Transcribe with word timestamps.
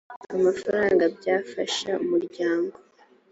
amafaranga 0.35 1.03
byafasha 1.17 1.91
umuryango 2.03 2.75